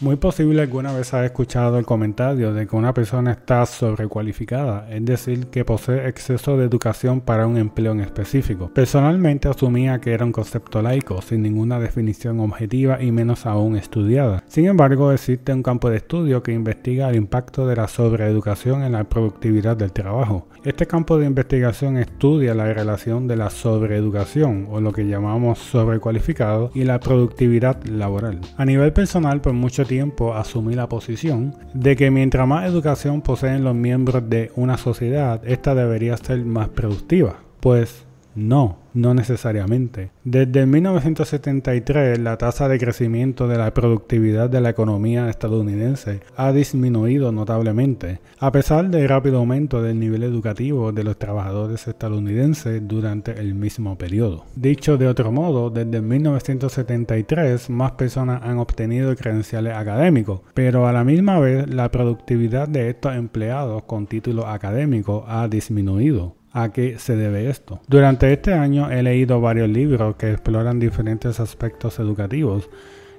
Muy 0.00 0.16
posible 0.16 0.60
alguna 0.60 0.92
vez 0.92 1.14
has 1.14 1.24
escuchado 1.24 1.78
el 1.78 1.86
comentario 1.86 2.52
de 2.52 2.66
que 2.66 2.74
una 2.74 2.92
persona 2.92 3.30
está 3.30 3.64
sobrecualificada, 3.64 4.88
es 4.90 5.04
decir, 5.04 5.46
que 5.46 5.64
posee 5.64 6.08
exceso 6.08 6.56
de 6.56 6.64
educación 6.64 7.20
para 7.20 7.46
un 7.46 7.56
empleo 7.56 7.92
en 7.92 8.00
específico. 8.00 8.70
Personalmente 8.74 9.48
asumía 9.48 10.00
que 10.00 10.12
era 10.12 10.24
un 10.24 10.32
concepto 10.32 10.82
laico, 10.82 11.22
sin 11.22 11.42
ninguna 11.42 11.78
definición 11.78 12.40
objetiva 12.40 13.00
y 13.00 13.12
menos 13.12 13.46
aún 13.46 13.76
estudiada. 13.76 14.42
Sin 14.48 14.66
embargo, 14.66 15.12
existe 15.12 15.52
un 15.52 15.62
campo 15.62 15.88
de 15.88 15.98
estudio 15.98 16.42
que 16.42 16.52
investiga 16.52 17.08
el 17.08 17.16
impacto 17.16 17.66
de 17.66 17.76
la 17.76 17.86
sobreeducación 17.86 18.82
en 18.82 18.92
la 18.92 19.04
productividad 19.04 19.76
del 19.76 19.92
trabajo. 19.92 20.48
Este 20.64 20.86
campo 20.86 21.18
de 21.18 21.26
investigación 21.26 21.98
estudia 21.98 22.54
la 22.54 22.72
relación 22.72 23.28
de 23.28 23.36
la 23.36 23.48
sobreeducación, 23.48 24.66
o 24.70 24.80
lo 24.80 24.92
que 24.92 25.06
llamamos 25.06 25.60
sobrecualificado, 25.60 26.72
y 26.74 26.82
la 26.82 26.98
productividad 26.98 27.84
laboral. 27.84 28.40
A 28.56 28.64
nivel 28.64 28.92
personal, 28.92 29.40
por 29.40 29.52
mucho 29.52 29.83
tiempo 29.86 30.34
asumí 30.34 30.74
la 30.74 30.88
posición 30.88 31.54
de 31.72 31.96
que 31.96 32.10
mientras 32.10 32.46
más 32.46 32.66
educación 32.66 33.22
poseen 33.22 33.64
los 33.64 33.74
miembros 33.74 34.28
de 34.28 34.52
una 34.56 34.76
sociedad, 34.76 35.40
esta 35.46 35.74
debería 35.74 36.16
ser 36.16 36.44
más 36.44 36.68
productiva. 36.68 37.36
Pues 37.60 38.04
no, 38.34 38.78
no 38.94 39.14
necesariamente. 39.14 40.10
Desde 40.24 40.66
1973, 40.66 42.18
la 42.18 42.38
tasa 42.38 42.68
de 42.68 42.78
crecimiento 42.78 43.48
de 43.48 43.58
la 43.58 43.72
productividad 43.74 44.48
de 44.50 44.60
la 44.60 44.70
economía 44.70 45.28
estadounidense 45.28 46.20
ha 46.36 46.52
disminuido 46.52 47.32
notablemente, 47.32 48.20
a 48.38 48.52
pesar 48.52 48.90
del 48.90 49.08
rápido 49.08 49.38
aumento 49.38 49.82
del 49.82 49.98
nivel 49.98 50.22
educativo 50.22 50.92
de 50.92 51.04
los 51.04 51.18
trabajadores 51.18 51.86
estadounidenses 51.86 52.86
durante 52.86 53.32
el 53.32 53.54
mismo 53.54 53.96
periodo. 53.96 54.44
Dicho 54.54 54.96
de 54.96 55.08
otro 55.08 55.32
modo, 55.32 55.70
desde 55.70 56.00
1973 56.00 57.70
más 57.70 57.92
personas 57.92 58.42
han 58.42 58.58
obtenido 58.58 59.14
credenciales 59.16 59.74
académicos, 59.74 60.40
pero 60.54 60.86
a 60.86 60.92
la 60.92 61.04
misma 61.04 61.38
vez 61.38 61.68
la 61.68 61.90
productividad 61.90 62.68
de 62.68 62.90
estos 62.90 63.14
empleados 63.14 63.84
con 63.84 64.06
título 64.06 64.46
académico 64.46 65.24
ha 65.26 65.48
disminuido 65.48 66.36
a 66.54 66.70
qué 66.70 66.98
se 66.98 67.16
debe 67.16 67.50
esto. 67.50 67.80
Durante 67.88 68.32
este 68.32 68.54
año 68.54 68.90
he 68.90 69.02
leído 69.02 69.40
varios 69.40 69.68
libros 69.68 70.16
que 70.16 70.30
exploran 70.30 70.80
diferentes 70.80 71.40
aspectos 71.40 71.98
educativos 71.98 72.70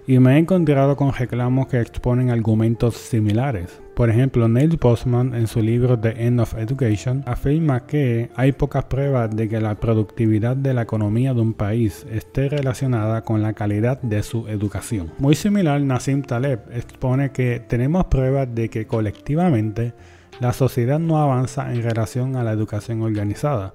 y 0.07 0.19
me 0.19 0.35
he 0.35 0.37
encontrado 0.37 0.95
con 0.95 1.13
reclamos 1.13 1.67
que 1.67 1.81
exponen 1.81 2.29
argumentos 2.29 2.95
similares. 2.95 3.81
Por 3.95 4.09
ejemplo, 4.09 4.47
Neil 4.47 4.77
Postman 4.77 5.33
en 5.33 5.47
su 5.47 5.61
libro 5.61 5.97
The 5.97 6.25
End 6.27 6.39
of 6.39 6.53
Education 6.57 7.23
afirma 7.25 7.85
que 7.85 8.29
hay 8.35 8.51
pocas 8.51 8.85
pruebas 8.85 9.35
de 9.35 9.49
que 9.49 9.59
la 9.59 9.75
productividad 9.75 10.55
de 10.55 10.73
la 10.73 10.83
economía 10.83 11.33
de 11.33 11.41
un 11.41 11.53
país 11.53 12.05
esté 12.11 12.49
relacionada 12.49 13.23
con 13.23 13.41
la 13.41 13.53
calidad 13.53 14.01
de 14.01 14.21
su 14.21 14.47
educación. 14.47 15.11
Muy 15.17 15.35
similar, 15.35 15.81
Nassim 15.81 16.21
Taleb 16.21 16.59
expone 16.71 17.31
que 17.31 17.61
tenemos 17.67 18.05
pruebas 18.05 18.53
de 18.53 18.69
que 18.69 18.85
colectivamente 18.85 19.93
la 20.39 20.53
sociedad 20.53 20.99
no 20.99 21.17
avanza 21.17 21.73
en 21.73 21.81
relación 21.81 22.35
a 22.35 22.43
la 22.43 22.51
educación 22.51 23.01
organizada, 23.01 23.73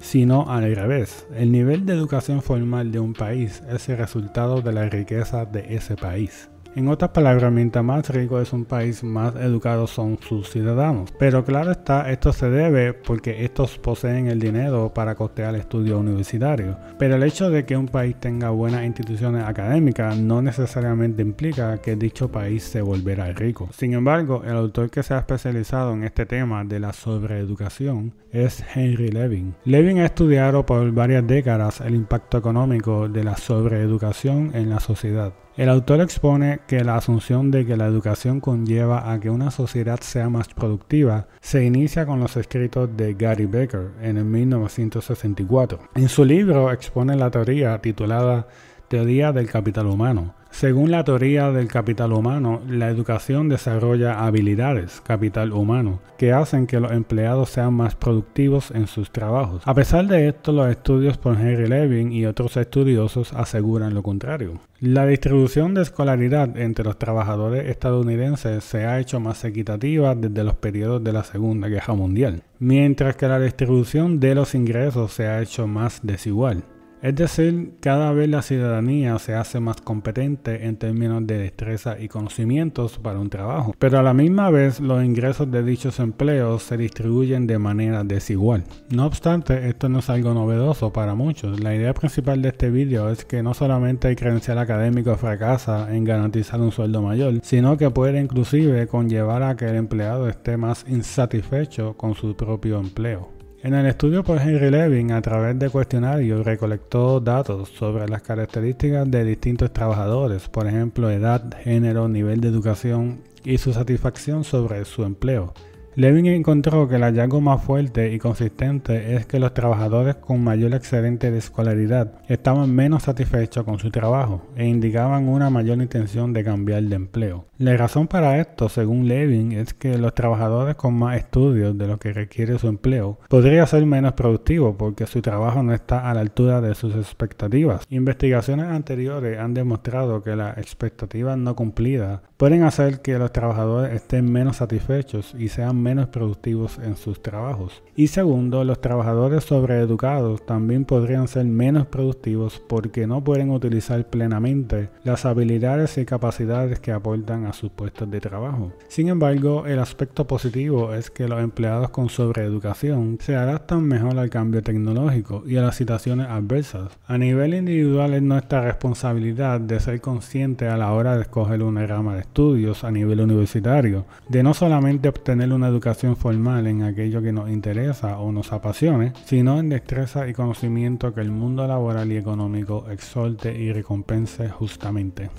sino 0.00 0.50
al 0.50 0.74
revés. 0.74 1.26
El 1.34 1.52
nivel 1.52 1.86
de 1.86 1.92
educación 1.92 2.42
formal 2.42 2.90
de 2.90 3.00
un 3.00 3.14
país 3.14 3.62
es 3.70 3.88
el 3.88 3.98
resultado 3.98 4.60
de 4.60 4.72
la 4.72 4.88
riqueza 4.88 5.44
de 5.44 5.74
ese 5.76 5.96
país. 5.96 6.48
En 6.76 6.86
otras 6.86 7.10
palabras, 7.10 7.52
mientras 7.52 7.84
más 7.84 8.08
rico 8.10 8.40
es 8.40 8.52
un 8.52 8.64
país, 8.64 9.02
más 9.02 9.34
educados 9.34 9.90
son 9.90 10.18
sus 10.20 10.50
ciudadanos. 10.50 11.12
Pero 11.18 11.44
claro 11.44 11.72
está, 11.72 12.10
esto 12.12 12.32
se 12.32 12.48
debe 12.48 12.92
porque 12.92 13.44
estos 13.44 13.76
poseen 13.76 14.28
el 14.28 14.38
dinero 14.38 14.92
para 14.94 15.16
costear 15.16 15.54
el 15.54 15.62
estudio 15.62 15.98
universitario. 15.98 16.76
Pero 16.96 17.16
el 17.16 17.24
hecho 17.24 17.50
de 17.50 17.64
que 17.64 17.76
un 17.76 17.88
país 17.88 18.14
tenga 18.20 18.50
buenas 18.50 18.84
instituciones 18.84 19.44
académicas 19.44 20.16
no 20.16 20.42
necesariamente 20.42 21.22
implica 21.22 21.78
que 21.78 21.96
dicho 21.96 22.30
país 22.30 22.62
se 22.62 22.82
volverá 22.82 23.32
rico. 23.32 23.68
Sin 23.72 23.94
embargo, 23.94 24.42
el 24.44 24.56
autor 24.56 24.90
que 24.90 25.02
se 25.02 25.14
ha 25.14 25.18
especializado 25.18 25.92
en 25.92 26.04
este 26.04 26.24
tema 26.24 26.64
de 26.64 26.78
la 26.78 26.92
sobreeducación 26.92 28.12
es 28.30 28.64
Henry 28.74 29.10
Levin. 29.10 29.56
Levin 29.64 29.98
ha 29.98 30.06
estudiado 30.06 30.64
por 30.64 30.92
varias 30.92 31.26
décadas 31.26 31.80
el 31.80 31.96
impacto 31.96 32.38
económico 32.38 33.08
de 33.08 33.24
la 33.24 33.36
sobreeducación 33.36 34.52
en 34.54 34.70
la 34.70 34.78
sociedad. 34.78 35.32
El 35.56 35.68
autor 35.68 36.00
expone 36.00 36.60
que 36.68 36.84
la 36.84 36.96
asunción 36.96 37.50
de 37.50 37.66
que 37.66 37.76
la 37.76 37.86
educación 37.86 38.40
conlleva 38.40 39.12
a 39.12 39.18
que 39.18 39.30
una 39.30 39.50
sociedad 39.50 39.98
sea 40.00 40.30
más 40.30 40.48
productiva 40.48 41.26
se 41.40 41.64
inicia 41.64 42.06
con 42.06 42.20
los 42.20 42.36
escritos 42.36 42.88
de 42.96 43.14
Gary 43.14 43.46
Becker 43.46 43.90
en 44.00 44.16
el 44.16 44.24
1964. 44.24 45.80
En 45.96 46.08
su 46.08 46.24
libro 46.24 46.70
expone 46.70 47.16
la 47.16 47.30
teoría 47.30 47.78
titulada 47.80 48.46
Teoría 48.88 49.32
del 49.32 49.50
Capital 49.50 49.86
Humano, 49.86 50.34
según 50.50 50.90
la 50.90 51.04
teoría 51.04 51.52
del 51.52 51.68
capital 51.68 52.12
humano, 52.12 52.60
la 52.68 52.88
educación 52.88 53.48
desarrolla 53.48 54.26
habilidades, 54.26 55.00
capital 55.00 55.52
humano, 55.52 56.00
que 56.18 56.32
hacen 56.32 56.66
que 56.66 56.80
los 56.80 56.92
empleados 56.92 57.50
sean 57.50 57.72
más 57.72 57.94
productivos 57.94 58.70
en 58.72 58.86
sus 58.86 59.10
trabajos. 59.10 59.62
A 59.64 59.74
pesar 59.74 60.06
de 60.06 60.28
esto, 60.28 60.52
los 60.52 60.68
estudios 60.68 61.16
por 61.16 61.40
Henry 61.40 61.66
Levin 61.66 62.12
y 62.12 62.26
otros 62.26 62.56
estudiosos 62.56 63.32
aseguran 63.32 63.94
lo 63.94 64.02
contrario. 64.02 64.60
La 64.80 65.06
distribución 65.06 65.72
de 65.72 65.82
escolaridad 65.82 66.56
entre 66.58 66.84
los 66.84 66.98
trabajadores 66.98 67.68
estadounidenses 67.68 68.64
se 68.64 68.84
ha 68.84 68.98
hecho 68.98 69.20
más 69.20 69.44
equitativa 69.44 70.14
desde 70.14 70.44
los 70.44 70.56
periodos 70.56 71.02
de 71.02 71.12
la 71.12 71.24
Segunda 71.24 71.68
Guerra 71.68 71.94
Mundial, 71.94 72.42
mientras 72.58 73.16
que 73.16 73.28
la 73.28 73.38
distribución 73.38 74.20
de 74.20 74.34
los 74.34 74.54
ingresos 74.54 75.12
se 75.12 75.26
ha 75.26 75.40
hecho 75.40 75.66
más 75.66 76.00
desigual. 76.02 76.64
Es 77.02 77.14
decir, 77.14 77.76
cada 77.80 78.12
vez 78.12 78.28
la 78.28 78.42
ciudadanía 78.42 79.18
se 79.18 79.34
hace 79.34 79.58
más 79.58 79.80
competente 79.80 80.66
en 80.66 80.76
términos 80.76 81.26
de 81.26 81.38
destreza 81.38 81.98
y 81.98 82.08
conocimientos 82.08 82.98
para 82.98 83.18
un 83.18 83.30
trabajo, 83.30 83.74
pero 83.78 83.98
a 83.98 84.02
la 84.02 84.12
misma 84.12 84.50
vez 84.50 84.80
los 84.80 85.02
ingresos 85.02 85.50
de 85.50 85.62
dichos 85.62 85.98
empleos 85.98 86.62
se 86.62 86.76
distribuyen 86.76 87.46
de 87.46 87.58
manera 87.58 88.04
desigual. 88.04 88.64
No 88.90 89.06
obstante, 89.06 89.70
esto 89.70 89.88
no 89.88 90.00
es 90.00 90.10
algo 90.10 90.34
novedoso 90.34 90.92
para 90.92 91.14
muchos. 91.14 91.60
La 91.60 91.74
idea 91.74 91.94
principal 91.94 92.42
de 92.42 92.50
este 92.50 92.70
vídeo 92.70 93.08
es 93.08 93.24
que 93.24 93.42
no 93.42 93.54
solamente 93.54 94.10
el 94.10 94.16
credencial 94.16 94.58
académico 94.58 95.16
fracasa 95.16 95.96
en 95.96 96.04
garantizar 96.04 96.60
un 96.60 96.70
sueldo 96.70 97.00
mayor, 97.00 97.32
sino 97.42 97.78
que 97.78 97.88
puede 97.88 98.20
inclusive 98.20 98.86
conllevar 98.88 99.42
a 99.42 99.56
que 99.56 99.64
el 99.64 99.76
empleado 99.76 100.28
esté 100.28 100.58
más 100.58 100.84
insatisfecho 100.86 101.94
con 101.96 102.14
su 102.14 102.36
propio 102.36 102.78
empleo. 102.78 103.39
En 103.62 103.74
el 103.74 103.84
estudio 103.84 104.24
por 104.24 104.40
Henry 104.40 104.70
Levin, 104.70 105.12
a 105.12 105.20
través 105.20 105.58
de 105.58 105.68
cuestionarios, 105.68 106.46
recolectó 106.46 107.20
datos 107.20 107.68
sobre 107.68 108.08
las 108.08 108.22
características 108.22 109.10
de 109.10 109.22
distintos 109.22 109.70
trabajadores, 109.70 110.48
por 110.48 110.66
ejemplo, 110.66 111.10
edad, 111.10 111.42
género, 111.62 112.08
nivel 112.08 112.40
de 112.40 112.48
educación 112.48 113.20
y 113.44 113.58
su 113.58 113.74
satisfacción 113.74 114.44
sobre 114.44 114.86
su 114.86 115.04
empleo. 115.04 115.52
Levin 116.00 116.24
encontró 116.24 116.88
que 116.88 116.94
el 116.94 117.02
hallazgo 117.02 117.42
más 117.42 117.62
fuerte 117.62 118.14
y 118.14 118.18
consistente 118.18 119.16
es 119.16 119.26
que 119.26 119.38
los 119.38 119.52
trabajadores 119.52 120.14
con 120.14 120.42
mayor 120.42 120.72
excedente 120.72 121.30
de 121.30 121.36
escolaridad 121.36 122.14
estaban 122.26 122.74
menos 122.74 123.02
satisfechos 123.02 123.64
con 123.64 123.78
su 123.78 123.90
trabajo 123.90 124.48
e 124.56 124.64
indicaban 124.64 125.28
una 125.28 125.50
mayor 125.50 125.76
intención 125.76 126.32
de 126.32 126.42
cambiar 126.42 126.84
de 126.84 126.96
empleo. 126.96 127.44
La 127.58 127.76
razón 127.76 128.08
para 128.08 128.38
esto, 128.38 128.70
según 128.70 129.08
Levin, 129.08 129.52
es 129.52 129.74
que 129.74 129.98
los 129.98 130.14
trabajadores 130.14 130.74
con 130.76 130.94
más 130.94 131.18
estudios 131.18 131.76
de 131.76 131.86
lo 131.86 131.98
que 131.98 132.14
requiere 132.14 132.58
su 132.58 132.68
empleo 132.68 133.18
podrían 133.28 133.66
ser 133.66 133.84
menos 133.84 134.14
productivos 134.14 134.76
porque 134.78 135.06
su 135.06 135.20
trabajo 135.20 135.62
no 135.62 135.74
está 135.74 136.10
a 136.10 136.14
la 136.14 136.20
altura 136.20 136.62
de 136.62 136.74
sus 136.74 136.94
expectativas. 136.94 137.84
Investigaciones 137.90 138.68
anteriores 138.68 139.38
han 139.38 139.52
demostrado 139.52 140.22
que 140.22 140.34
las 140.34 140.56
expectativas 140.56 141.36
no 141.36 141.54
cumplidas 141.54 142.22
pueden 142.38 142.62
hacer 142.62 143.02
que 143.02 143.18
los 143.18 143.32
trabajadores 143.34 143.92
estén 143.92 144.32
menos 144.32 144.56
satisfechos 144.56 145.34
y 145.38 145.48
sean 145.48 145.76
menos 145.76 145.89
productivos 145.98 146.78
en 146.78 146.96
sus 146.96 147.22
trabajos. 147.22 147.82
Y 147.96 148.06
segundo, 148.06 148.64
los 148.64 148.80
trabajadores 148.80 149.44
sobreeducados 149.44 150.44
también 150.46 150.84
podrían 150.84 151.28
ser 151.28 151.44
menos 151.44 151.86
productivos 151.86 152.62
porque 152.66 153.06
no 153.06 153.22
pueden 153.22 153.50
utilizar 153.50 154.08
plenamente 154.08 154.90
las 155.04 155.24
habilidades 155.24 155.98
y 155.98 156.04
capacidades 156.04 156.80
que 156.80 156.92
aportan 156.92 157.46
a 157.46 157.52
sus 157.52 157.70
puestos 157.70 158.10
de 158.10 158.20
trabajo. 158.20 158.72
Sin 158.88 159.08
embargo, 159.08 159.66
el 159.66 159.78
aspecto 159.78 160.26
positivo 160.26 160.94
es 160.94 161.10
que 161.10 161.28
los 161.28 161.40
empleados 161.40 161.90
con 161.90 162.08
sobreeducación 162.08 163.18
se 163.20 163.36
adaptan 163.36 163.84
mejor 163.84 164.18
al 164.18 164.30
cambio 164.30 164.62
tecnológico 164.62 165.42
y 165.46 165.56
a 165.56 165.62
las 165.62 165.76
situaciones 165.76 166.26
adversas. 166.28 166.98
A 167.06 167.18
nivel 167.18 167.54
individual 167.54 168.14
es 168.14 168.22
nuestra 168.22 168.62
responsabilidad 168.62 169.60
de 169.60 169.80
ser 169.80 170.00
consciente 170.00 170.68
a 170.68 170.76
la 170.76 170.92
hora 170.92 171.16
de 171.16 171.22
escoger 171.22 171.62
una 171.62 171.86
rama 171.86 172.14
de 172.14 172.20
estudios 172.20 172.84
a 172.84 172.90
nivel 172.90 173.20
universitario, 173.20 174.04
de 174.28 174.42
no 174.42 174.54
solamente 174.54 175.08
obtener 175.08 175.52
una 175.52 175.69
educación 175.70 176.16
formal 176.16 176.66
en 176.66 176.82
aquello 176.82 177.22
que 177.22 177.32
nos 177.32 177.50
interesa 177.50 178.18
o 178.18 178.30
nos 178.32 178.52
apasione, 178.52 179.12
sino 179.24 179.58
en 179.58 179.70
destreza 179.70 180.28
y 180.28 180.34
conocimiento 180.34 181.14
que 181.14 181.20
el 181.20 181.30
mundo 181.30 181.66
laboral 181.66 182.12
y 182.12 182.16
económico 182.16 182.86
exalte 182.90 183.56
y 183.56 183.72
recompense 183.72 184.48
justamente. 184.48 185.30